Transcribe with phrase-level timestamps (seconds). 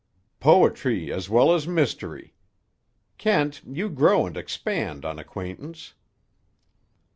[0.39, 2.33] "Poetry as well as mystery!
[3.19, 5.93] Kent, you grow and expand on acquaintance."